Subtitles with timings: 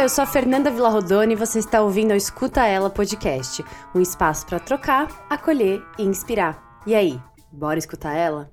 [0.00, 3.62] Olá, eu sou a Fernanda Villarrodone e você está ouvindo o Escuta Ela Podcast,
[3.94, 6.80] um espaço para trocar, acolher e inspirar.
[6.86, 7.20] E aí,
[7.52, 8.50] bora escutar ela?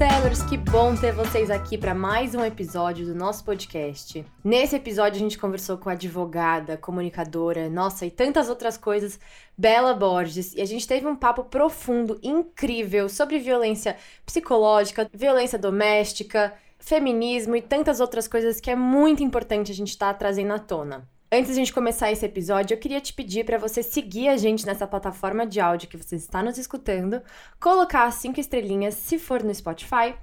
[0.00, 0.42] Escutelers!
[0.42, 4.24] Que bom ter vocês aqui para mais um episódio do nosso podcast.
[4.42, 9.20] Nesse episódio, a gente conversou com a advogada, comunicadora, nossa, e tantas outras coisas,
[9.58, 13.94] Bela Borges, e a gente teve um papo profundo, incrível, sobre violência
[14.24, 20.14] psicológica, violência doméstica, feminismo e tantas outras coisas que é muito importante a gente estar
[20.14, 21.06] tá trazendo à tona.
[21.32, 24.36] Antes de a gente começar esse episódio, eu queria te pedir para você seguir a
[24.36, 27.22] gente nessa plataforma de áudio que você está nos escutando,
[27.60, 30.16] colocar cinco estrelinhas se for no Spotify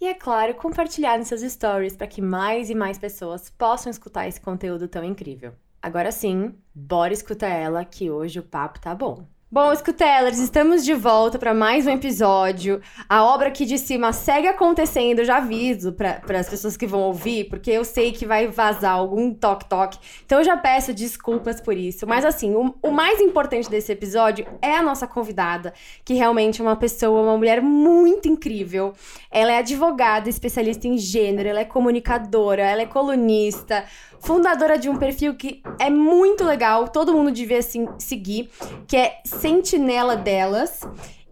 [0.00, 4.26] e, é claro, compartilhar nos seus stories para que mais e mais pessoas possam escutar
[4.26, 5.54] esse conteúdo tão incrível.
[5.80, 9.28] Agora sim, bora escutar ela que hoje o papo tá bom.
[9.50, 12.82] Bom, escutelers, estamos de volta para mais um episódio.
[13.08, 17.00] A obra aqui de cima segue acontecendo, eu já aviso para as pessoas que vão
[17.00, 19.98] ouvir, porque eu sei que vai vazar algum toque-toque.
[20.22, 22.06] Então eu já peço desculpas por isso.
[22.06, 25.72] Mas assim, o, o, mais importante desse episódio é a nossa convidada,
[26.04, 28.92] que realmente é uma pessoa, uma mulher muito incrível.
[29.30, 33.82] Ela é advogada, especialista em gênero, ela é comunicadora, ela é colunista
[34.20, 38.50] fundadora de um perfil que é muito legal, todo mundo devia assim, seguir,
[38.86, 40.80] que é Sentinela Delas.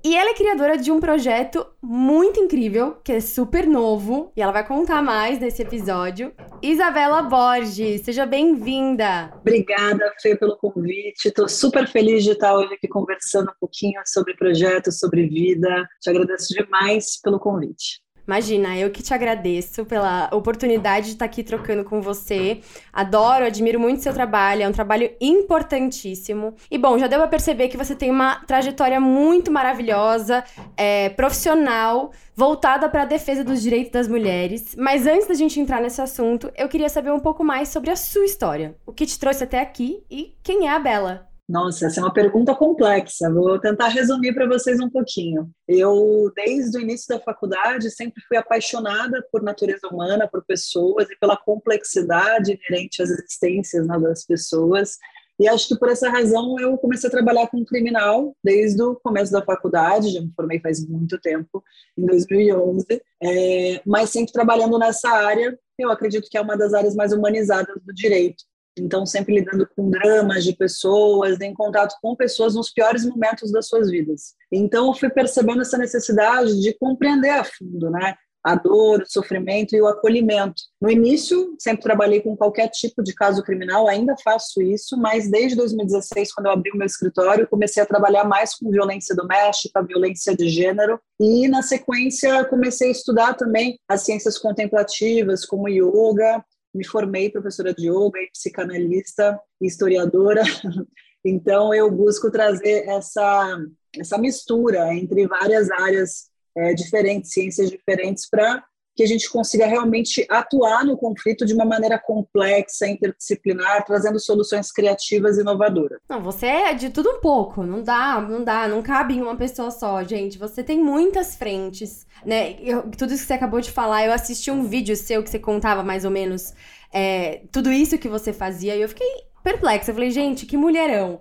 [0.05, 4.53] E ela é criadora de um projeto muito incrível, que é super novo, e ela
[4.53, 6.33] vai contar mais nesse episódio.
[6.63, 9.33] Isabela Borges, seja bem-vinda!
[9.41, 11.27] Obrigada, Fê, pelo convite.
[11.27, 15.89] Estou super feliz de estar hoje aqui conversando um pouquinho sobre projetos, sobre vida.
[16.01, 18.06] Te agradeço demais pelo convite.
[18.27, 22.61] Imagina, eu que te agradeço pela oportunidade de estar aqui trocando com você.
[22.93, 26.55] Adoro, admiro muito seu trabalho, é um trabalho importantíssimo.
[26.71, 30.43] E bom, já deu pra perceber que você tem uma trajetória muito maravilhosa,
[30.77, 34.75] é, profissional, voltada para a defesa dos direitos das mulheres.
[34.77, 37.97] Mas antes da gente entrar nesse assunto, eu queria saber um pouco mais sobre a
[37.97, 38.77] sua história.
[38.85, 41.36] O que te trouxe até aqui e quem é a Bela?
[41.49, 43.33] Nossa, essa é uma pergunta complexa.
[43.33, 45.49] Vou tentar resumir para vocês um pouquinho.
[45.69, 51.17] Eu, desde o início da faculdade, sempre fui apaixonada por natureza humana, por pessoas e
[51.17, 54.99] pela complexidade inerente às existências né, das pessoas.
[55.39, 59.31] E acho que por essa razão eu comecei a trabalhar com criminal desde o começo
[59.31, 61.63] da faculdade, já me formei faz muito tempo,
[61.97, 62.87] em 2011,
[63.23, 67.77] é, mas sempre trabalhando nessa área, eu acredito que é uma das áreas mais humanizadas
[67.85, 68.45] do direito.
[68.79, 73.69] Então, sempre lidando com dramas de pessoas, em contato com pessoas nos piores momentos das
[73.69, 74.35] suas vidas.
[74.53, 78.15] Então, eu fui percebendo essa necessidade de compreender a fundo, né?
[78.45, 80.63] A dor, o sofrimento e o acolhimento.
[80.81, 85.57] No início, sempre trabalhei com qualquer tipo de caso criminal, ainda faço isso, mas desde
[85.57, 90.37] 2016, quando eu abri o meu escritório, comecei a trabalhar mais com violência doméstica, violência
[90.37, 96.41] de gênero, e na sequência comecei a estudar também as ciências contemplativas, como yoga,
[96.77, 100.43] me formei professora de yoga psicanalista historiadora,
[101.25, 103.59] então eu busco trazer essa,
[103.99, 108.65] essa mistura entre várias áreas é, diferentes, ciências diferentes, para
[108.97, 114.73] que a gente consiga realmente atuar no conflito de uma maneira complexa, interdisciplinar, trazendo soluções
[114.73, 116.01] criativas e inovadoras.
[116.09, 119.37] Não, você é de tudo um pouco, não dá, não dá, não cabe em uma
[119.37, 120.39] pessoa só, gente.
[120.39, 122.57] Você tem muitas frentes, né?
[122.61, 125.39] Eu, tudo isso que você acabou de falar, eu assisti um vídeo seu que você
[125.39, 126.55] contava mais ou menos
[126.93, 129.07] é, tudo isso que você fazia e eu fiquei
[129.43, 129.91] perplexa.
[129.91, 131.21] Eu falei, gente, que mulherão.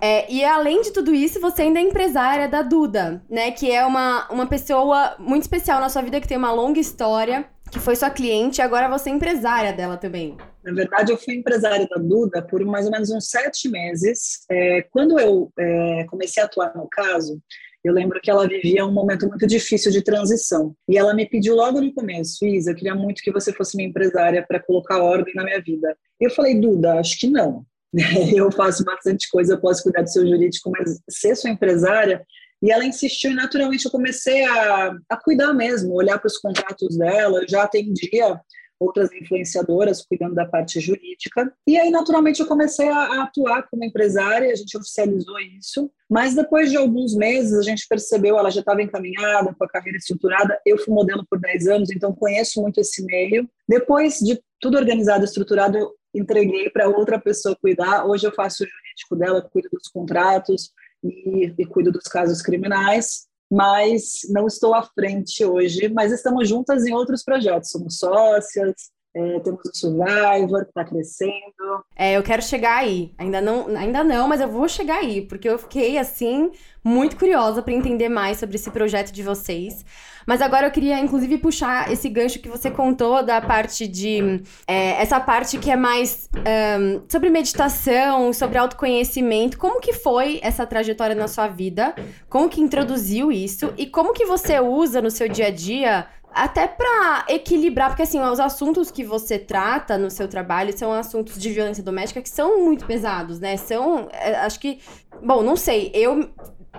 [0.00, 3.50] É, e além de tudo isso, você ainda é empresária da Duda, né?
[3.50, 7.46] Que é uma, uma pessoa muito especial na sua vida, que tem uma longa história,
[7.70, 10.36] que foi sua cliente e agora você é empresária dela também.
[10.62, 14.44] Na verdade, eu fui empresária da Duda por mais ou menos uns sete meses.
[14.50, 17.40] É, quando eu é, comecei a atuar no caso,
[17.84, 20.74] eu lembro que ela vivia um momento muito difícil de transição.
[20.88, 23.88] E ela me pediu logo no começo, Isa, eu queria muito que você fosse minha
[23.88, 25.96] empresária para colocar ordem na minha vida.
[26.20, 27.64] Eu falei, Duda, acho que não.
[28.36, 32.24] eu faço bastante coisa, eu posso cuidar do seu jurídico, mas ser sua empresária.
[32.62, 36.96] E ela insistiu e naturalmente eu comecei a, a cuidar mesmo, olhar para os contratos
[36.96, 37.40] dela.
[37.40, 38.40] Eu já atendia
[38.78, 41.52] outras influenciadoras cuidando da parte jurídica.
[41.66, 45.90] E aí, naturalmente, eu comecei a, atuar como empresária, a gente oficializou isso.
[46.08, 49.98] Mas depois de alguns meses, a gente percebeu, ela já estava encaminhada, com a carreira
[49.98, 50.58] estruturada.
[50.64, 53.48] Eu fui modelo por 10 anos, então conheço muito esse meio.
[53.68, 58.06] Depois de tudo organizado, estruturado, eu entreguei para outra pessoa cuidar.
[58.06, 60.72] Hoje eu faço o jurídico dela, cuido dos contratos
[61.02, 65.88] e, e cuido dos casos criminais, mas não estou à frente hoje.
[65.88, 71.84] Mas estamos juntas em outros projetos, somos sócias, É, temos o Survivor, que está crescendo.
[71.96, 73.14] É, eu quero chegar aí.
[73.16, 76.50] Ainda não, ainda não, mas eu vou chegar aí, porque eu fiquei, assim,
[76.84, 79.86] muito curiosa para entender mais sobre esse projeto de vocês.
[80.26, 84.42] Mas agora eu queria, inclusive, puxar esse gancho que você contou da parte de.
[84.66, 89.56] É, essa parte que é mais um, sobre meditação, sobre autoconhecimento.
[89.56, 91.94] Como que foi essa trajetória na sua vida?
[92.28, 93.72] Como que introduziu isso?
[93.78, 96.06] E como que você usa no seu dia a dia
[96.36, 101.38] até para equilibrar, porque assim, os assuntos que você trata no seu trabalho são assuntos
[101.38, 103.56] de violência doméstica que são muito pesados, né?
[103.56, 104.78] São, é, acho que,
[105.22, 106.28] bom, não sei, eu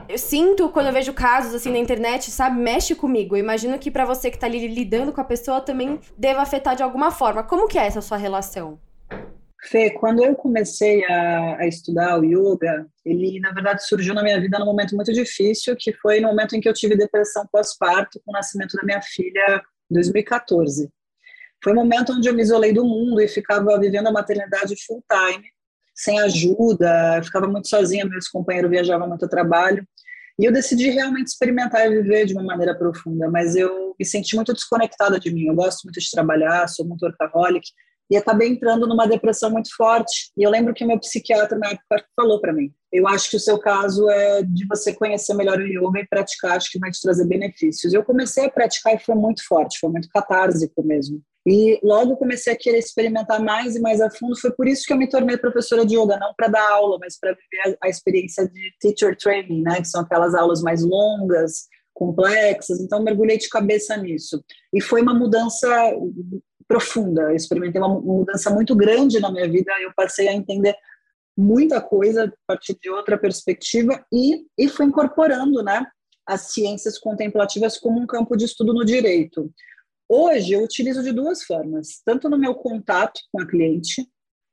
[0.08, 3.36] eu sinto quando eu vejo casos assim na internet, sabe, mexe comigo.
[3.36, 6.76] Eu imagino que para você que tá ali lidando com a pessoa também deva afetar
[6.76, 7.42] de alguma forma.
[7.42, 8.80] Como que é essa sua relação?
[9.64, 14.40] Fê, quando eu comecei a, a, estudar o yoga, ele na verdade surgiu na minha
[14.40, 18.22] vida num momento muito difícil, que foi no momento em que eu tive depressão pós-parto
[18.24, 20.90] com o nascimento da minha filha em 2014.
[21.64, 25.04] Foi um momento onde eu me isolei do mundo e ficava vivendo a maternidade full
[25.12, 25.44] time
[25.98, 29.86] sem ajuda, ficava muito sozinha, meus companheiros viajavam muito a trabalho.
[30.40, 34.36] E eu decidi realmente experimentar e viver de uma maneira profunda, mas eu me senti
[34.36, 35.48] muito desconectada de mim.
[35.48, 37.68] Eu gosto muito de trabalhar, sou muito workaholic,
[38.10, 40.32] e acabei entrando numa depressão muito forte.
[40.38, 43.40] E eu lembro que meu psiquiatra na época falou para mim: eu acho que o
[43.40, 47.02] seu caso é de você conhecer melhor o yoga e praticar, acho que vai te
[47.02, 47.94] trazer benefícios.
[47.94, 51.22] Eu comecei a praticar e foi muito forte, foi muito catársico mesmo.
[51.46, 54.38] E logo comecei a querer experimentar mais e mais a fundo.
[54.38, 57.18] Foi por isso que eu me tornei professora de yoga, não para dar aula, mas
[57.18, 59.78] para viver a, a, experiência de teacher training, né?
[59.78, 62.82] Que são aquelas aulas mais longas, complexas.
[62.82, 64.44] Então, mergulhei de cabeça nisso.
[64.74, 65.68] E foi uma mudança
[66.68, 67.24] profunda.
[67.24, 69.72] Eu experimentei uma mudança muito grande na minha vida.
[69.82, 70.76] Eu passei a entender
[71.38, 75.86] muita coisa a partir de outra perspectiva e, e fui incorporando, né?
[76.26, 79.50] As ciências contemplativas como um campo de estudo no direito.
[80.10, 84.08] Hoje eu utilizo de duas formas, tanto no meu contato com a cliente,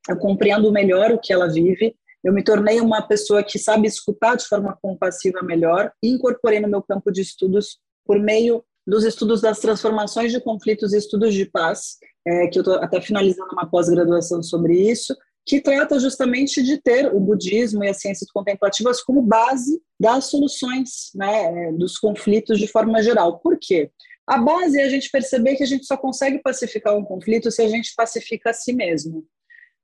[0.07, 4.35] eu compreendo melhor o que ela vive, eu me tornei uma pessoa que sabe escutar
[4.35, 9.41] de forma compassiva melhor e incorporei no meu campo de estudos por meio dos estudos
[9.41, 13.69] das transformações de conflitos e estudos de paz, é, que eu estou até finalizando uma
[13.69, 15.15] pós-graduação sobre isso,
[15.45, 21.11] que trata justamente de ter o budismo e as ciências contemplativas como base das soluções
[21.13, 23.39] né, dos conflitos de forma geral.
[23.39, 23.91] Por quê?
[24.27, 27.61] A base é a gente perceber que a gente só consegue pacificar um conflito se
[27.61, 29.23] a gente pacifica a si mesmo.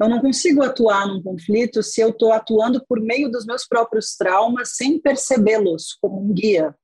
[0.02, 4.16] Eu não consigo atuar num conflito se eu estou atuando por meio dos meus próprios
[4.16, 6.76] traumas sem percebê-los como um guia.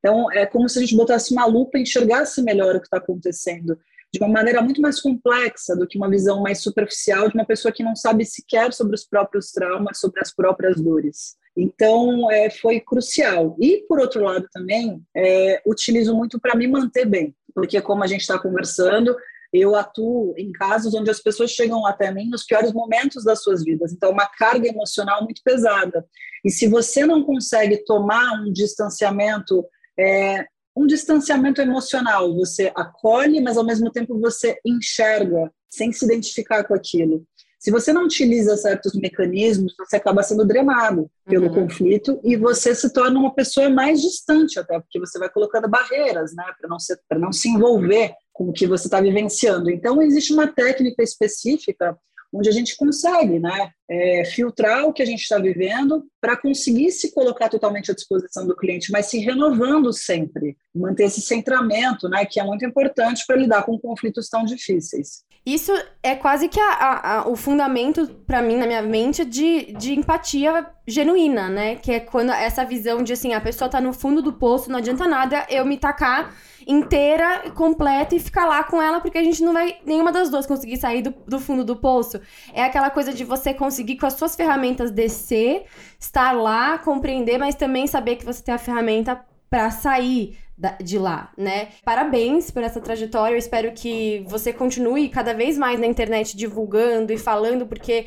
[0.00, 2.96] Então, é como se a gente botasse uma lupa e enxergasse melhor o que está
[2.96, 3.78] acontecendo
[4.12, 7.70] de uma maneira muito mais complexa do que uma visão mais superficial de uma pessoa
[7.70, 11.36] que não sabe sequer sobre os próprios traumas, sobre as próprias dores.
[11.56, 13.56] Então, é, foi crucial.
[13.60, 18.06] E, por outro lado, também, é, utilizo muito para me manter bem, porque, como a
[18.06, 19.14] gente está conversando,
[19.52, 23.64] eu atuo em casos onde as pessoas chegam até mim nos piores momentos das suas
[23.64, 23.92] vidas.
[23.92, 26.04] Então, uma carga emocional muito pesada.
[26.44, 29.64] E se você não consegue tomar um distanciamento,
[30.00, 36.64] é, um distanciamento emocional, você acolhe, mas ao mesmo tempo você enxerga, sem se identificar
[36.64, 37.24] com aquilo.
[37.58, 41.54] Se você não utiliza certos mecanismos, você acaba sendo drenado pelo uhum.
[41.54, 46.34] conflito e você se torna uma pessoa mais distante, até porque você vai colocando barreiras,
[46.34, 46.78] né, para não,
[47.20, 49.70] não se envolver com o que você está vivenciando.
[49.70, 51.94] Então, existe uma técnica específica
[52.32, 56.90] onde a gente consegue né, é, filtrar o que a gente está vivendo para conseguir
[56.92, 62.24] se colocar totalmente à disposição do cliente, mas se renovando sempre, manter esse centramento, né,
[62.24, 65.24] que é muito importante para lidar com conflitos tão difíceis.
[65.44, 69.72] Isso é quase que a, a, a, o fundamento, para mim, na minha mente, de,
[69.72, 71.76] de empatia genuína, né?
[71.76, 74.78] Que é quando essa visão de assim, a pessoa tá no fundo do poço, não
[74.78, 76.34] adianta nada eu me tacar
[76.66, 80.46] inteira, completa e ficar lá com ela, porque a gente não vai, nenhuma das duas
[80.46, 82.20] conseguir sair do, do fundo do poço.
[82.52, 85.64] É aquela coisa de você conseguir com as suas ferramentas descer,
[85.98, 90.38] estar lá, compreender, mas também saber que você tem a ferramenta para sair
[90.82, 91.68] de lá, né?
[91.84, 93.34] Parabéns por essa trajetória.
[93.34, 98.06] Eu espero que você continue cada vez mais na internet divulgando e falando, porque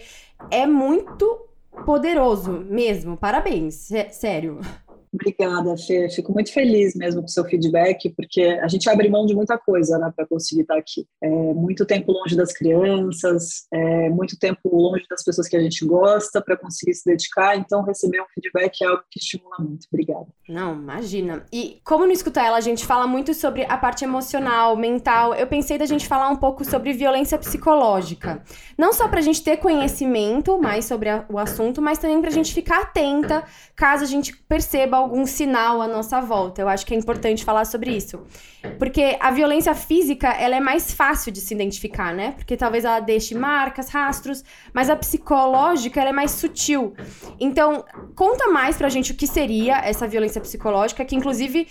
[0.52, 1.50] é muito
[1.86, 3.18] poderoso mesmo.
[3.18, 4.60] Parabéns, sério.
[5.14, 6.10] Obrigada, Fê.
[6.10, 9.58] Fico muito feliz mesmo com o seu feedback, porque a gente abre mão de muita
[9.58, 11.06] coisa né, para conseguir estar aqui.
[11.22, 15.86] É, muito tempo longe das crianças, é, muito tempo longe das pessoas que a gente
[15.86, 17.56] gosta para conseguir se dedicar.
[17.56, 19.86] Então, receber um feedback é algo que estimula muito.
[19.92, 20.26] Obrigada.
[20.50, 21.46] Não, imagina.
[21.54, 25.36] E como no Escuta Ela, a gente fala muito sobre a parte emocional, mental.
[25.36, 28.44] Eu pensei da gente falar um pouco sobre violência psicológica.
[28.78, 32.30] Não só para a gente ter conhecimento mais sobre a, o assunto, mas também para
[32.30, 33.44] a gente ficar atenta
[33.76, 36.62] caso a gente perceba algum sinal à nossa volta.
[36.62, 38.22] Eu acho que é importante falar sobre isso.
[38.80, 42.32] Porque a violência física, ela é mais fácil de se identificar, né?
[42.32, 44.44] Porque talvez ela deixe marcas, rastros,
[44.74, 46.94] mas a psicológica, ela é mais sutil.
[47.40, 51.68] Então, conta mais pra gente o que seria essa violência psicológica, que inclusive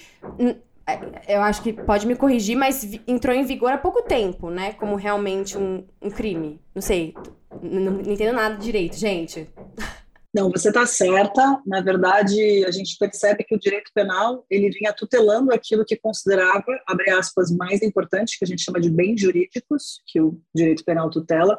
[0.86, 4.72] é, eu acho que pode me corrigir, mas entrou em vigor há pouco tempo, né?
[4.74, 6.60] Como realmente um, um crime.
[6.74, 7.14] Não sei,
[7.62, 9.48] não, não entendo nada direito, gente.
[10.34, 11.60] Não, você está certa.
[11.66, 16.64] Na verdade, a gente percebe que o direito penal ele vinha tutelando aquilo que considerava,
[16.86, 21.10] abre aspas, mais importante, que a gente chama de bens jurídicos, que o direito penal
[21.10, 21.58] tutela,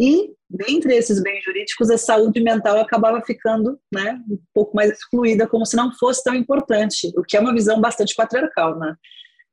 [0.00, 5.46] e dentre esses bens jurídicos, a saúde mental acabava ficando né, um pouco mais excluída,
[5.46, 8.78] como se não fosse tão importante, o que é uma visão bastante patriarcal.
[8.78, 8.94] Né?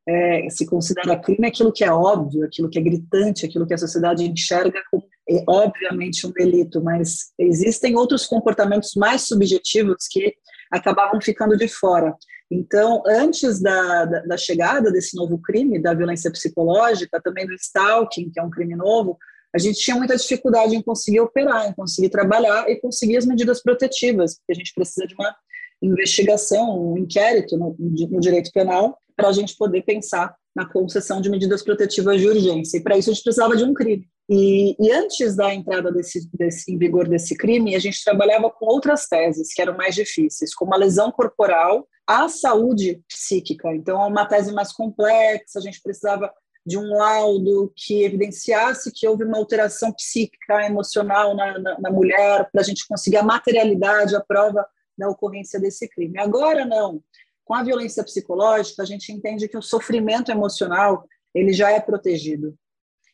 [0.08, 3.78] É, se considera crime aquilo que é óbvio, aquilo que é gritante, aquilo que a
[3.78, 10.36] sociedade enxerga como, é, obviamente, um delito, mas existem outros comportamentos mais subjetivos que
[10.72, 12.16] acabavam ficando de fora.
[12.52, 18.30] Então, antes da, da, da chegada desse novo crime, da violência psicológica, também do stalking,
[18.30, 19.18] que é um crime novo,
[19.56, 23.64] a gente tinha muita dificuldade em conseguir operar, em conseguir trabalhar e conseguir as medidas
[23.64, 25.34] protetivas, porque a gente precisa de uma
[25.82, 31.30] investigação, um inquérito no, no direito penal para a gente poder pensar na concessão de
[31.30, 32.78] medidas protetivas de urgência.
[32.78, 34.08] E para isso a gente precisava de um crime.
[34.30, 38.66] E, e antes da entrada desse, desse, em vigor desse crime, a gente trabalhava com
[38.66, 43.74] outras teses que eram mais difíceis, como a lesão corporal à saúde psíquica.
[43.76, 46.32] Então, é uma tese mais complexa, a gente precisava
[46.66, 52.50] de um laudo que evidenciasse que houve uma alteração psíquica, emocional na, na, na mulher,
[52.52, 54.66] para a gente conseguir a materialidade, a prova
[54.98, 56.20] da ocorrência desse crime.
[56.20, 57.02] Agora, não.
[57.44, 62.56] Com a violência psicológica, a gente entende que o sofrimento emocional ele já é protegido.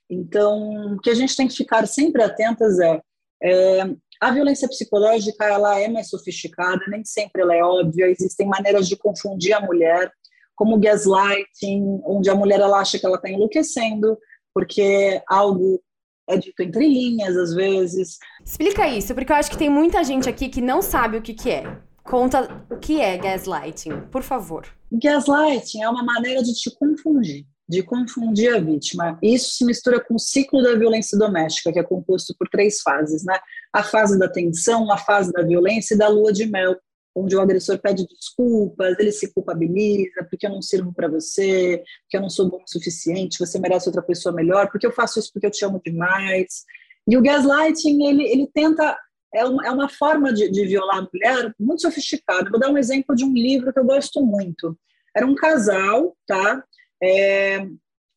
[0.09, 3.01] Então, o que a gente tem que ficar sempre atentas é,
[3.43, 8.87] é a violência psicológica ela é mais sofisticada, nem sempre ela é óbvia, existem maneiras
[8.87, 10.11] de confundir a mulher,
[10.55, 14.15] como gaslighting, onde a mulher ela acha que ela está enlouquecendo,
[14.53, 15.81] porque algo
[16.29, 18.17] é dito entre linhas, às vezes.
[18.43, 21.33] Explica isso, porque eu acho que tem muita gente aqui que não sabe o que,
[21.33, 21.77] que é.
[22.03, 24.65] Conta o que é gaslighting, por favor.
[24.91, 29.17] Gaslighting é uma maneira de te confundir, de confundir a vítima.
[29.21, 33.23] Isso se mistura com o ciclo da violência doméstica, que é composto por três fases,
[33.23, 33.39] né?
[33.71, 36.75] A fase da tensão, a fase da violência e da lua de mel,
[37.15, 42.17] onde o agressor pede desculpas, ele se culpabiliza, porque eu não sirvo para você, porque
[42.17, 45.31] eu não sou bom o suficiente, você merece outra pessoa melhor, porque eu faço isso
[45.33, 46.63] porque eu te amo demais.
[47.07, 48.97] E o gaslighting, ele, ele tenta,
[49.33, 52.49] é uma, é uma forma de, de violar a mulher muito sofisticada.
[52.49, 54.77] Vou dar um exemplo de um livro que eu gosto muito.
[55.15, 56.63] Era um casal, tá?
[57.03, 57.65] É,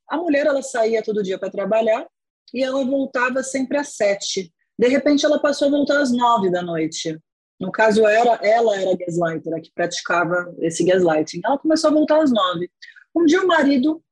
[0.08, 2.06] a mulher, ela saía todo dia para trabalhar
[2.52, 4.52] e ela voltava sempre às sete.
[4.78, 7.18] De repente, ela passou a voltar às nove da noite.
[7.60, 11.40] No caso, era, ela era gaslighter, a que praticava esse gaslighting.
[11.44, 12.70] Ela começou a voltar às nove.
[13.14, 14.02] Um dia o marido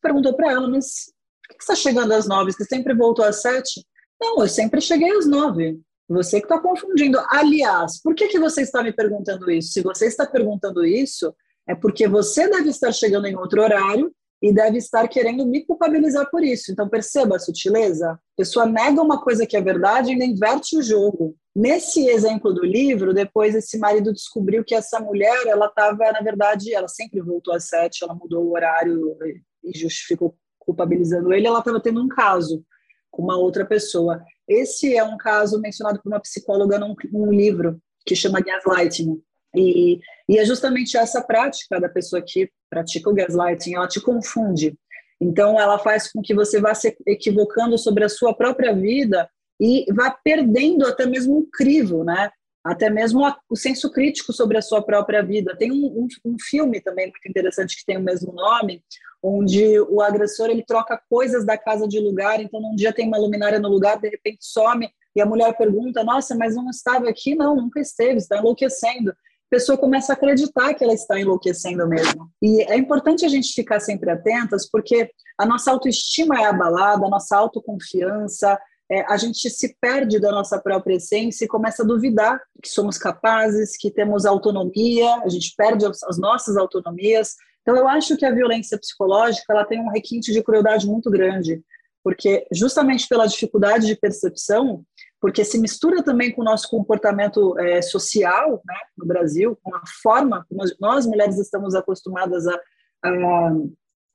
[0.00, 2.52] perguntou para ela, mas por que você está chegando às nove?
[2.52, 3.84] Você sempre voltou às sete?
[4.20, 5.80] Não, eu sempre cheguei às nove.
[6.08, 7.18] Você que está confundindo.
[7.28, 9.72] Aliás, por que, que você está me perguntando isso?
[9.72, 11.34] Se você está perguntando isso,
[11.66, 16.28] é porque você deve estar chegando em outro horário e deve estar querendo me culpabilizar
[16.30, 16.70] por isso.
[16.70, 18.10] Então, perceba a sutileza.
[18.10, 21.36] A pessoa nega uma coisa que é verdade e ainda inverte o jogo.
[21.54, 26.74] Nesse exemplo do livro, depois esse marido descobriu que essa mulher, ela estava, na verdade,
[26.74, 29.16] ela sempre voltou às sete, ela mudou o horário
[29.62, 32.64] e justificou culpabilizando ele, ela estava tendo um caso
[33.10, 34.22] com uma outra pessoa.
[34.48, 39.20] Esse é um caso mencionado por uma psicóloga num, num livro que chama Gaslighting.
[39.54, 44.74] E, e é justamente essa prática da pessoa que pratica o gaslighting, ela te confunde.
[45.20, 49.28] Então, ela faz com que você vá se equivocando sobre a sua própria vida
[49.62, 52.32] e vá perdendo até mesmo o crivo, né?
[52.64, 55.56] Até mesmo o senso crítico sobre a sua própria vida.
[55.56, 58.82] Tem um, um, um, filme também muito interessante que tem o mesmo nome,
[59.22, 62.40] onde o agressor ele troca coisas da casa de lugar.
[62.40, 66.02] Então, um dia tem uma luminária no lugar, de repente some e a mulher pergunta:
[66.02, 67.36] Nossa, mas não estava aqui?
[67.36, 69.14] Não, nunca esteve, está enlouquecendo
[69.52, 72.30] pessoa começa a acreditar que ela está enlouquecendo mesmo.
[72.40, 77.10] E é importante a gente ficar sempre atentas, porque a nossa autoestima é abalada, a
[77.10, 78.58] nossa autoconfiança,
[78.92, 82.98] é, a gente se perde da nossa própria essência e começa a duvidar que somos
[82.98, 87.34] capazes, que temos autonomia, a gente perde as, as nossas autonomias.
[87.62, 91.62] Então, eu acho que a violência psicológica ela tem um requinte de crueldade muito grande,
[92.04, 94.84] porque justamente pela dificuldade de percepção,
[95.18, 99.82] porque se mistura também com o nosso comportamento é, social né, no Brasil, com a
[100.02, 102.60] forma como nós, mulheres estamos acostumadas a,
[103.06, 103.52] a,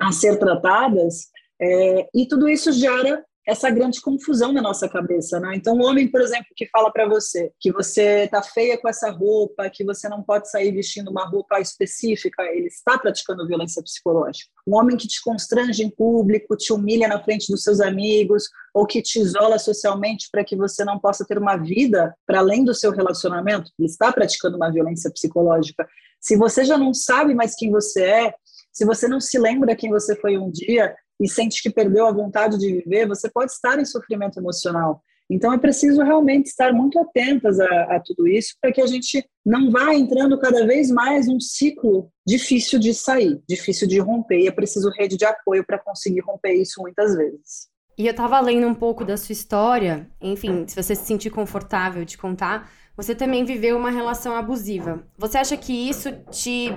[0.04, 1.30] a ser tratadas,
[1.60, 5.56] é, e tudo isso gera essa grande confusão na nossa cabeça, né?
[5.56, 9.10] Então, um homem, por exemplo, que fala para você que você tá feia com essa
[9.10, 14.52] roupa, que você não pode sair vestindo uma roupa específica, ele está praticando violência psicológica.
[14.68, 18.86] Um homem que te constrange em público, te humilha na frente dos seus amigos, ou
[18.86, 22.74] que te isola socialmente para que você não possa ter uma vida para além do
[22.74, 25.88] seu relacionamento, ele está praticando uma violência psicológica.
[26.20, 28.34] Se você já não sabe mais quem você é,
[28.74, 32.12] se você não se lembra quem você foi um dia e sente que perdeu a
[32.12, 35.02] vontade de viver, você pode estar em sofrimento emocional.
[35.30, 39.26] Então é preciso realmente estar muito atentas a, a tudo isso para que a gente
[39.46, 44.40] não vá entrando cada vez mais num ciclo difícil de sair, difícil de romper.
[44.40, 47.68] E é preciso rede de apoio para conseguir romper isso muitas vezes.
[47.98, 52.06] E eu estava lendo um pouco da sua história, enfim, se você se sentir confortável
[52.06, 55.04] de contar, você também viveu uma relação abusiva.
[55.18, 56.70] Você acha que isso te,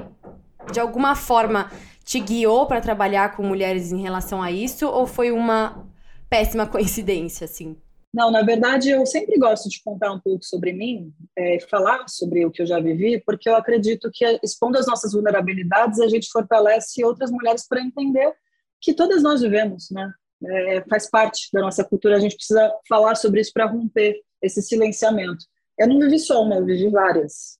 [0.72, 1.70] de alguma forma,
[2.04, 5.86] te guiou para trabalhar com mulheres em relação a isso ou foi uma
[6.28, 7.76] péssima coincidência, assim?
[8.12, 12.44] Não, na verdade, eu sempre gosto de contar um pouco sobre mim, é, falar sobre
[12.44, 16.28] o que eu já vivi, porque eu acredito que expondo as nossas vulnerabilidades, a gente
[16.28, 18.34] fortalece outras mulheres para entender
[18.80, 20.12] que todas nós vivemos, né?
[20.42, 24.62] É, faz parte da nossa cultura, a gente precisa falar sobre isso para romper esse
[24.62, 25.44] silenciamento.
[25.78, 27.58] Eu não vivi só uma, eu vivi várias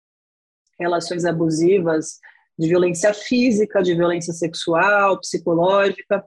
[0.80, 2.18] relações abusivas,
[2.60, 6.22] de violência física, de violência sexual, psicológica.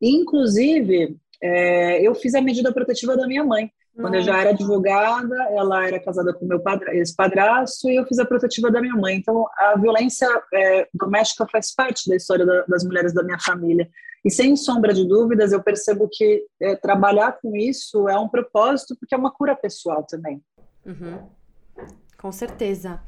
[0.00, 3.70] Inclusive, é, eu fiz a medida protetiva da minha mãe.
[3.94, 6.62] Quando eu já era advogada, ela era casada com meu
[6.92, 9.16] ex-padrasto e eu fiz a protetiva da minha mãe.
[9.16, 13.86] Então, a violência é, doméstica faz parte da história da, das mulheres da minha família.
[14.24, 18.96] E sem sombra de dúvidas, eu percebo que é, trabalhar com isso é um propósito,
[18.98, 20.40] porque é uma cura pessoal também.
[20.86, 21.28] Uhum.
[22.22, 23.00] Com certeza.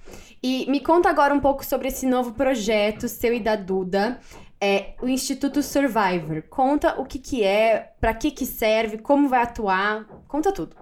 [0.43, 4.19] E me conta agora um pouco sobre esse novo projeto seu e da Duda,
[4.61, 6.43] é o Instituto Survivor.
[6.51, 10.75] Conta o que que é, para que que serve, como vai atuar, conta tudo.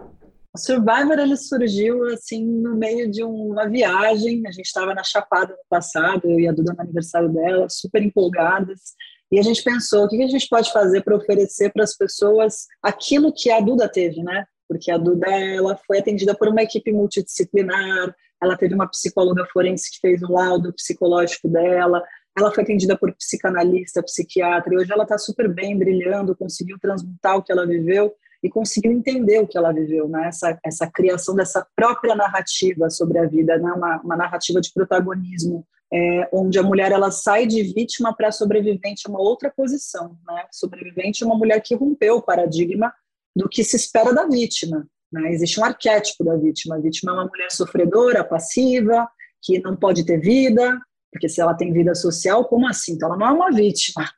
[0.54, 4.46] O Survivor ele surgiu assim no meio de uma viagem.
[4.46, 8.02] A gente estava na Chapada no passado, eu e a Duda no aniversário dela, super
[8.02, 8.94] empolgadas.
[9.30, 12.66] E a gente pensou, o que a gente pode fazer para oferecer para as pessoas
[12.82, 14.46] aquilo que a Duda teve, né?
[14.72, 19.90] Porque a Duda ela foi atendida por uma equipe multidisciplinar, ela teve uma psicóloga forense
[19.90, 22.02] que fez o laudo psicológico dela,
[22.36, 27.36] ela foi atendida por psicanalista, psiquiatra, e hoje ela está super bem, brilhando, conseguiu transmutar
[27.36, 30.28] o que ela viveu e conseguiu entender o que ela viveu, né?
[30.28, 33.72] essa, essa criação dessa própria narrativa sobre a vida, né?
[33.72, 39.06] uma, uma narrativa de protagonismo, é, onde a mulher ela sai de vítima para sobrevivente,
[39.06, 40.16] uma outra posição.
[40.26, 40.44] Né?
[40.50, 42.92] Sobrevivente é uma mulher que rompeu o paradigma
[43.34, 44.86] do que se espera da vítima.
[45.12, 45.32] Né?
[45.32, 46.76] Existe um arquétipo da vítima.
[46.76, 49.08] A vítima é uma mulher sofredora, passiva,
[49.42, 50.80] que não pode ter vida,
[51.12, 52.92] porque se ela tem vida social, como assim?
[52.92, 54.08] Então ela não é uma vítima.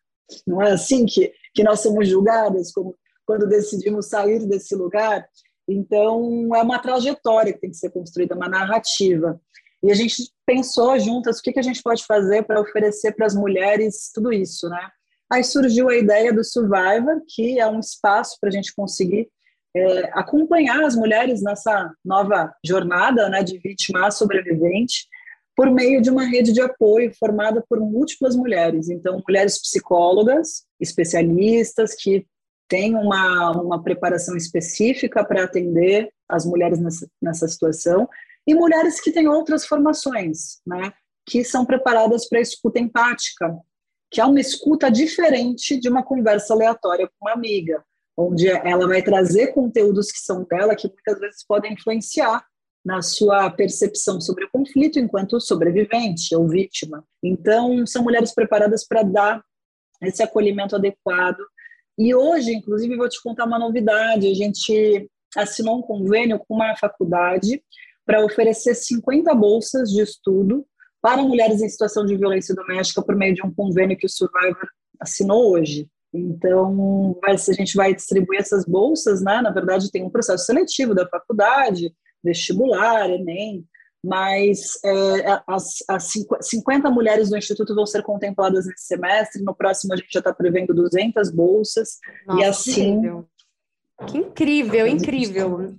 [0.46, 2.96] Não é assim que, que nós somos julgadas como
[3.26, 5.26] quando decidimos sair desse lugar.
[5.68, 9.40] Então é uma trajetória que tem que ser construída, uma narrativa.
[9.82, 13.26] E a gente pensou juntas o que, que a gente pode fazer para oferecer para
[13.26, 14.90] as mulheres tudo isso, né?
[15.30, 19.28] Aí surgiu a ideia do Survivor, que é um espaço para a gente conseguir
[19.76, 25.06] é, acompanhar as mulheres nessa nova jornada né, de vítima a sobrevivente,
[25.56, 28.88] por meio de uma rede de apoio formada por múltiplas mulheres.
[28.88, 32.26] Então, mulheres psicólogas, especialistas que
[32.68, 38.08] têm uma, uma preparação específica para atender as mulheres nessa, nessa situação,
[38.46, 40.92] e mulheres que têm outras formações, né,
[41.26, 43.56] que são preparadas para escuta empática,
[44.10, 47.84] que é uma escuta diferente de uma conversa aleatória com uma amiga,
[48.16, 52.44] onde ela vai trazer conteúdos que são dela, que muitas vezes podem influenciar
[52.84, 57.02] na sua percepção sobre o conflito enquanto sobrevivente ou vítima.
[57.22, 59.42] Então, são mulheres preparadas para dar
[60.02, 61.38] esse acolhimento adequado.
[61.98, 66.76] E hoje, inclusive, vou te contar uma novidade: a gente assinou um convênio com uma
[66.76, 67.62] faculdade
[68.04, 70.66] para oferecer 50 bolsas de estudo
[71.04, 74.66] para mulheres em situação de violência doméstica por meio de um convênio que o Survivor
[74.98, 75.86] assinou hoje.
[76.14, 79.42] Então, a gente vai distribuir essas bolsas, né?
[79.42, 83.66] Na verdade, tem um processo seletivo da faculdade, vestibular, Enem,
[84.02, 89.42] mas é, as, as 50 mulheres do Instituto vão ser contempladas nesse semestre.
[89.42, 91.98] No próximo, a gente já está prevendo 200 bolsas.
[92.26, 93.02] Nossa, e assim.
[94.06, 95.74] Que incrível, incrível.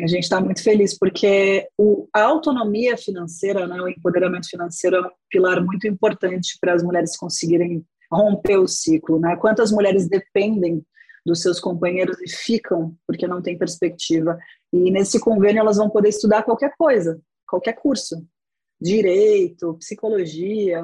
[0.00, 5.00] A gente está muito feliz porque o, a autonomia financeira, né, o empoderamento financeiro é
[5.00, 9.20] um pilar muito importante para as mulheres conseguirem romper o ciclo.
[9.20, 9.36] Né?
[9.36, 10.84] Quantas mulheres dependem
[11.24, 14.38] dos seus companheiros e ficam porque não tem perspectiva.
[14.72, 18.26] E nesse convênio elas vão poder estudar qualquer coisa, qualquer curso.
[18.80, 20.82] Direito, psicologia,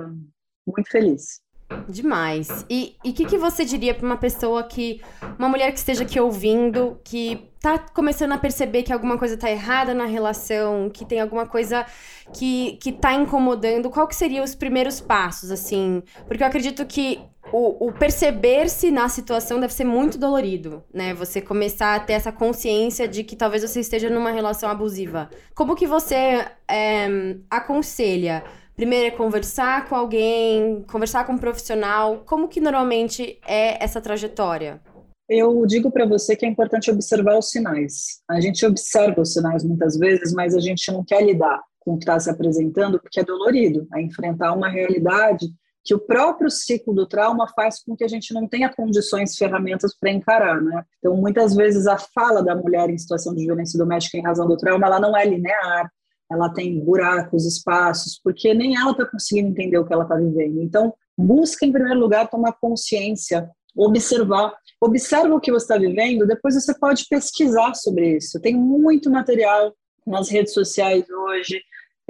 [0.66, 1.40] muito feliz.
[1.88, 2.64] Demais.
[2.68, 5.02] E o que, que você diria para uma pessoa que.
[5.38, 9.50] Uma mulher que esteja aqui ouvindo, que tá começando a perceber que alguma coisa tá
[9.50, 11.85] errada na relação, que tem alguma coisa
[12.33, 16.02] que, que tá incomodando, qual que seriam os primeiros passos, assim?
[16.26, 17.20] Porque eu acredito que
[17.52, 21.14] o, o perceber-se na situação deve ser muito dolorido, né?
[21.14, 25.28] Você começar a ter essa consciência de que talvez você esteja numa relação abusiva.
[25.54, 28.44] Como que você é, aconselha
[28.78, 32.22] Primeiro é conversar com alguém, conversar com um profissional.
[32.24, 34.80] Como que normalmente é essa trajetória?
[35.28, 38.22] Eu digo para você que é importante observar os sinais.
[38.30, 41.98] A gente observa os sinais muitas vezes, mas a gente não quer lidar com o
[41.98, 43.84] que está se apresentando porque é dolorido.
[43.96, 45.48] É enfrentar uma realidade
[45.84, 49.92] que o próprio ciclo do trauma faz com que a gente não tenha condições, ferramentas
[49.98, 50.84] para encarar, né?
[50.98, 54.56] Então, muitas vezes a fala da mulher em situação de violência doméstica em razão do
[54.56, 55.90] trauma, ela não é linear,
[56.30, 60.62] ela tem buracos, espaços, porque nem ela está conseguindo entender o que ela está vivendo.
[60.62, 66.54] Então, busca em primeiro lugar tomar consciência, observar, observa o que você está vivendo, depois
[66.54, 68.40] você pode pesquisar sobre isso.
[68.40, 69.74] Tem muito material
[70.06, 71.60] nas redes sociais hoje,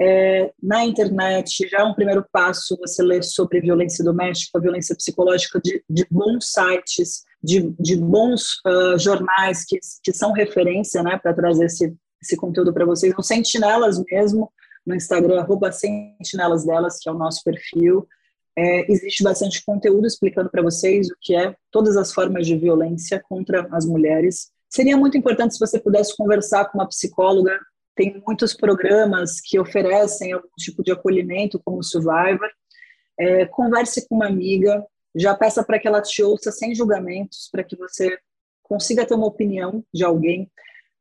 [0.01, 5.59] é, na internet, já é um primeiro passo você ler sobre violência doméstica, violência psicológica,
[5.61, 11.33] de, de bons sites, de, de bons uh, jornais que, que são referência né, para
[11.33, 14.51] trazer esse, esse conteúdo para vocês no Sentinelas mesmo,
[14.85, 18.07] no Instagram, arroba Sentinelas delas, que é o nosso perfil.
[18.57, 23.21] É, existe bastante conteúdo explicando para vocês o que é todas as formas de violência
[23.27, 24.51] contra as mulheres.
[24.69, 27.57] Seria muito importante se você pudesse conversar com uma psicóloga.
[27.95, 32.49] Tem muitos programas que oferecem algum tipo de acolhimento, como Survivor.
[33.17, 37.63] É, converse com uma amiga, já peça para que ela te ouça sem julgamentos, para
[37.63, 38.17] que você
[38.63, 40.49] consiga ter uma opinião de alguém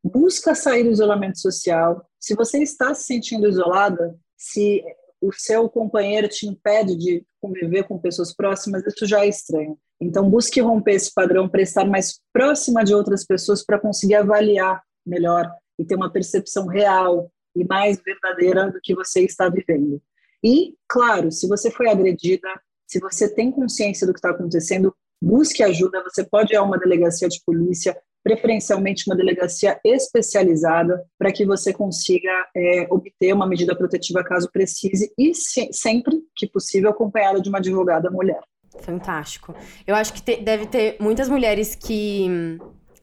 [0.08, 2.04] busca sair do isolamento social.
[2.18, 4.82] Se você está se sentindo isolada, se
[5.20, 9.78] o seu companheiro te impede de conviver com pessoas próximas, isso já é estranho.
[10.00, 14.80] Então, busque romper esse padrão para estar mais próxima de outras pessoas para conseguir avaliar
[15.04, 20.00] melhor e ter uma percepção real e mais verdadeira do que você está vivendo.
[20.44, 22.48] E, claro, se você foi agredida,
[22.86, 26.02] se você tem consciência do que está acontecendo, busque ajuda.
[26.04, 31.72] Você pode ir a uma delegacia de polícia, preferencialmente uma delegacia especializada, para que você
[31.72, 37.48] consiga é, obter uma medida protetiva caso precise e se, sempre que possível acompanhada de
[37.48, 38.40] uma advogada mulher.
[38.80, 39.54] Fantástico.
[39.86, 42.58] Eu acho que te, deve ter muitas mulheres que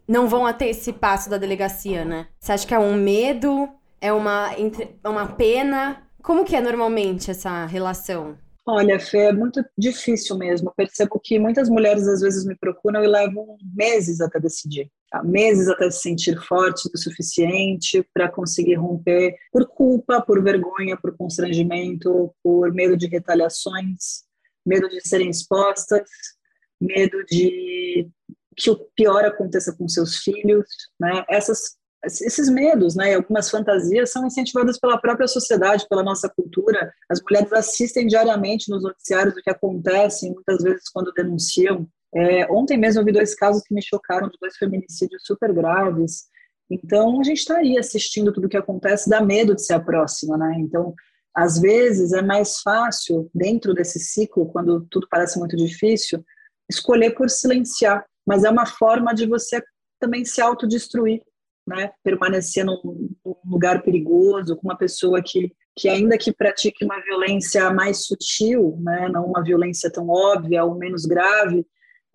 [0.08, 2.28] não vão até esse passo da delegacia, né?
[2.39, 3.67] Você acha que é um medo?
[3.99, 6.04] É uma, é uma pena?
[6.21, 8.38] Como que é normalmente essa relação?
[8.67, 10.69] Olha, Fê, é muito difícil mesmo.
[10.69, 14.91] Eu percebo que muitas mulheres às vezes me procuram e levam meses até decidir.
[15.12, 15.21] Tá?
[15.23, 21.15] Meses até se sentir forte o suficiente para conseguir romper por culpa, por vergonha, por
[21.15, 24.23] constrangimento, por medo de retaliações,
[24.65, 26.10] medo de serem expostas,
[26.82, 28.10] medo de
[28.58, 30.65] que o pior aconteça com seus filhos,
[30.99, 31.23] né?
[31.30, 36.94] Essas esses medos, né, algumas fantasias são incentivadas pela própria sociedade, pela nossa cultura.
[37.10, 41.88] As mulheres assistem diariamente nos noticiários o que acontece, muitas vezes quando denunciam.
[42.13, 46.26] É, ontem mesmo eu vi dois casos que me chocaram de dois feminicídios super graves.
[46.70, 49.80] Então a gente está aí assistindo tudo o que acontece, dá medo de ser a
[49.80, 50.56] próxima, né?
[50.60, 50.94] Então
[51.36, 56.24] às vezes é mais fácil dentro desse ciclo, quando tudo parece muito difícil,
[56.70, 58.06] escolher por silenciar.
[58.26, 59.62] Mas é uma forma de você
[60.00, 61.22] também se autodestruir
[61.67, 67.01] né, permanecer num, num, lugar perigoso, com uma pessoa que, que ainda que pratique uma
[67.01, 71.65] violência mais sutil, né, não uma violência tão óbvia ou menos grave,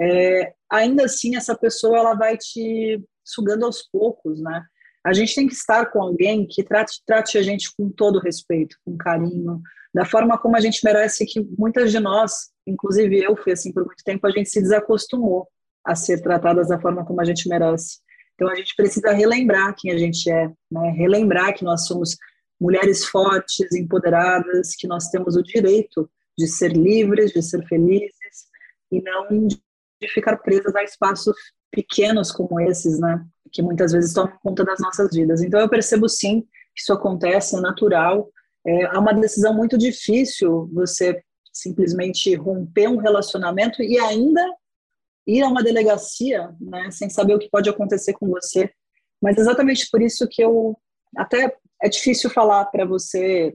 [0.00, 4.64] é, ainda assim essa pessoa ela vai te sugando aos poucos, né?
[5.04, 8.76] A gente tem que estar com alguém que trate, trate a gente com todo respeito,
[8.84, 9.60] com carinho,
[9.94, 13.84] da forma como a gente merece, que muitas de nós, inclusive eu fui assim por
[13.84, 15.48] muito tempo, a gente se desacostumou
[15.84, 17.98] a ser tratadas da forma como a gente merece.
[18.40, 20.90] Então a gente precisa relembrar quem a gente é, né?
[20.96, 22.16] relembrar que nós somos
[22.58, 28.48] mulheres fortes, empoderadas, que nós temos o direito de ser livres, de ser felizes
[28.90, 29.60] e não de
[30.08, 31.36] ficar presas a espaços
[31.70, 33.22] pequenos como esses, né?
[33.52, 35.42] Que muitas vezes tomam conta das nossas vidas.
[35.42, 36.40] Então eu percebo sim
[36.74, 38.30] que isso acontece, é natural.
[38.66, 41.22] É, uma decisão muito difícil você
[41.52, 44.42] simplesmente romper um relacionamento e ainda
[45.26, 48.70] ir a uma delegacia, né, sem saber o que pode acontecer com você.
[49.20, 50.76] Mas exatamente por isso que eu
[51.16, 53.54] até é difícil falar para você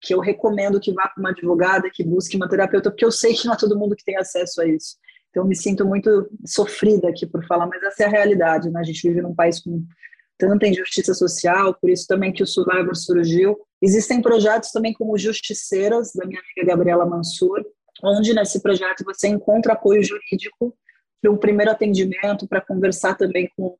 [0.00, 3.34] que eu recomendo que vá para uma advogada, que busque uma terapeuta, porque eu sei
[3.34, 4.96] que não é todo mundo que tem acesso a isso.
[5.30, 8.80] Então eu me sinto muito sofrida aqui por falar, mas essa é a realidade, né?
[8.80, 9.84] A gente vive num país com
[10.38, 13.58] tanta injustiça social, por isso também que o Survivor surgiu.
[13.82, 17.64] Existem projetos também como Justiceiras, da minha amiga Gabriela Mansur,
[18.02, 20.76] onde nesse projeto você encontra apoio jurídico
[21.20, 23.76] para um primeiro atendimento, para conversar também com,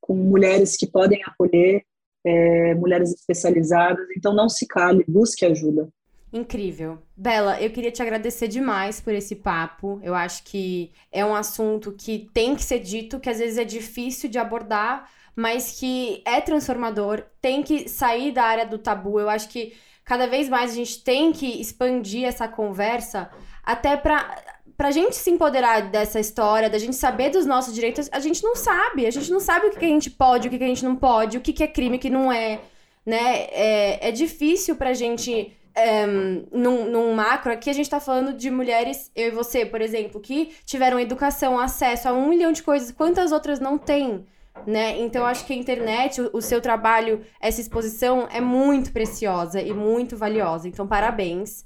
[0.00, 1.84] com mulheres que podem acolher,
[2.24, 4.06] é, mulheres especializadas.
[4.16, 5.88] Então, não se cale, busque ajuda.
[6.32, 6.98] Incrível.
[7.14, 10.00] Bela, eu queria te agradecer demais por esse papo.
[10.02, 13.64] Eu acho que é um assunto que tem que ser dito, que às vezes é
[13.64, 19.20] difícil de abordar, mas que é transformador, tem que sair da área do tabu.
[19.20, 19.74] Eu acho que
[20.04, 23.30] cada vez mais a gente tem que expandir essa conversa
[23.62, 24.42] até para
[24.82, 28.56] pra gente se empoderar dessa história, da gente saber dos nossos direitos, a gente não
[28.56, 29.06] sabe.
[29.06, 31.38] A gente não sabe o que, a gente pode, o que, a gente não pode,
[31.38, 32.58] o que, que é crime, o que não é.
[33.06, 33.46] Né?
[33.52, 35.56] É, é difícil pra gente.
[35.72, 39.80] É, num, num, macro, aqui a gente tá falando de mulheres, eu e você, por
[39.80, 44.26] exemplo, que tiveram educação, acesso a um milhão de coisas, quantas outras não têm?
[44.66, 45.00] Né?
[45.00, 49.72] Então, acho que a internet, o, o seu trabalho, essa exposição é muito preciosa e
[49.72, 50.66] muito valiosa.
[50.66, 51.64] Então, parabéns.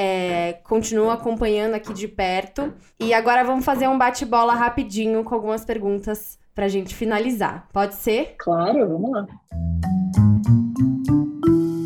[0.00, 2.72] É, continuo acompanhando aqui de perto.
[3.00, 7.68] E agora vamos fazer um bate-bola rapidinho com algumas perguntas pra gente finalizar.
[7.72, 8.36] Pode ser?
[8.38, 9.26] Claro, vamos lá.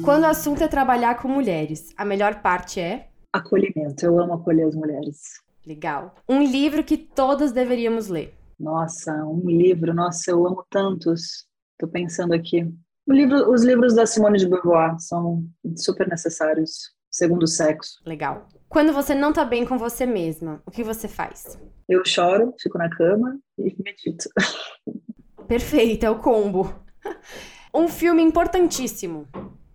[0.05, 3.09] Quando o assunto é trabalhar com mulheres, a melhor parte é?
[3.33, 4.05] Acolhimento.
[4.05, 5.41] Eu amo acolher as mulheres.
[5.67, 6.15] Legal.
[6.29, 8.35] Um livro que todas deveríamos ler.
[8.61, 9.95] Nossa, um livro.
[9.95, 11.47] Nossa, eu amo tantos.
[11.79, 12.71] Tô pensando aqui.
[13.09, 15.45] Livro, os livros da Simone de Beauvoir são
[15.77, 18.01] super necessários segundo sexo.
[18.07, 18.49] Legal.
[18.69, 21.59] Quando você não tá bem com você mesma, o que você faz?
[21.89, 24.29] Eu choro, fico na cama e medito.
[25.47, 26.75] Perfeito, é o combo.
[27.75, 29.27] Um filme importantíssimo.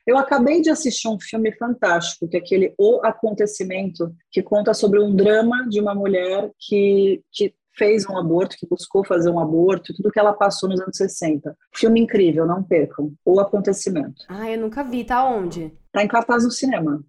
[0.06, 5.00] Eu acabei de assistir um filme fantástico, que é aquele O Acontecimento, que conta sobre
[5.02, 9.96] um drama de uma mulher que, que fez um aborto, que buscou fazer um aborto,
[9.96, 11.58] tudo que ela passou nos anos 60.
[11.74, 13.12] Filme incrível, não percam.
[13.26, 14.24] O Acontecimento.
[14.30, 15.04] Ah, eu nunca vi.
[15.04, 15.74] Tá onde?
[15.92, 17.04] Tá em cartaz no cinema.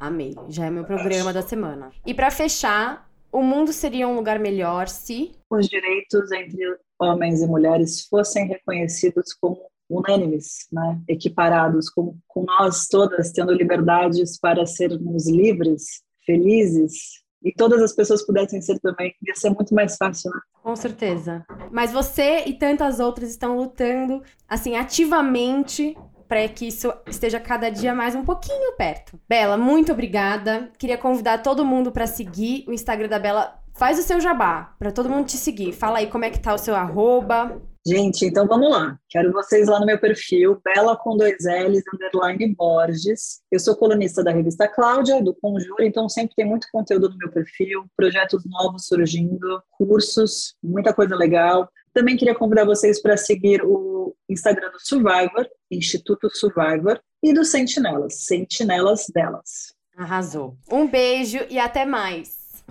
[0.00, 1.90] Amei, já é meu programa da semana.
[2.06, 6.58] E para fechar, o mundo seria um lugar melhor se os direitos entre
[7.00, 11.00] homens e mulheres fossem reconhecidos como unânimes, né?
[11.08, 18.24] equiparados, com, com nós todas tendo liberdades para sermos livres, felizes, e todas as pessoas
[18.24, 20.40] pudessem ser também, ia ser muito mais fácil, né?
[20.62, 21.44] Com certeza.
[21.72, 25.96] Mas você e tantas outras estão lutando, assim, ativamente
[26.32, 29.20] para que isso esteja cada dia mais um pouquinho perto.
[29.28, 30.70] Bela, muito obrigada.
[30.78, 33.60] Queria convidar todo mundo para seguir o Instagram da Bela.
[33.74, 35.74] Faz o seu jabá, para todo mundo te seguir.
[35.74, 37.60] Fala aí como é que tá o seu arroba.
[37.86, 38.98] Gente, então vamos lá.
[39.10, 43.42] Quero vocês lá no meu perfil, Bela com dois L's, underline Borges.
[43.50, 47.30] Eu sou colunista da revista Cláudia, do Conjuro, então sempre tem muito conteúdo no meu
[47.30, 51.68] perfil, projetos novos surgindo, cursos, muita coisa legal.
[51.92, 53.91] Também queria convidar vocês para seguir o
[54.28, 59.74] Instagram do Survivor, Instituto Survivor, e do Sentinelas, Sentinelas delas.
[59.96, 60.56] Arrasou.
[60.70, 62.64] Um beijo e até mais.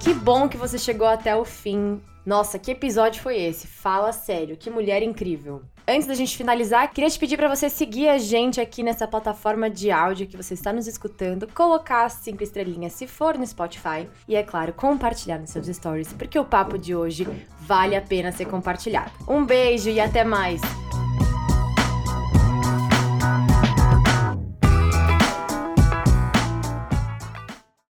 [0.00, 2.02] Que bom que você chegou até o fim.
[2.26, 3.66] Nossa, que episódio foi esse?
[3.66, 5.62] Fala sério, que mulher incrível.
[5.90, 9.68] Antes da gente finalizar, queria te pedir para você seguir a gente aqui nessa plataforma
[9.68, 14.08] de áudio que você está nos escutando, colocar as cinco estrelinhas se for no Spotify
[14.28, 17.26] e, é claro, compartilhar nos seus stories, porque o papo de hoje
[17.58, 19.10] vale a pena ser compartilhado.
[19.26, 20.60] Um beijo e até mais!